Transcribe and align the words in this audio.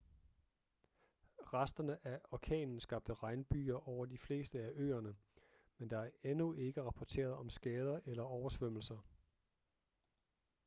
resterne 1.53 2.07
af 2.07 2.19
orkanen 2.31 2.79
skabte 2.79 3.13
regnbyger 3.13 3.87
over 3.89 4.05
de 4.05 4.17
fleste 4.17 4.59
af 4.59 4.69
øerne 4.75 5.15
men 5.77 5.89
der 5.89 5.97
er 5.99 6.09
endnu 6.23 6.53
ikke 6.53 6.83
rapporteret 6.83 7.33
om 7.33 7.49
skader 7.49 7.99
eller 8.05 8.23
oversvømmelser 8.23 8.97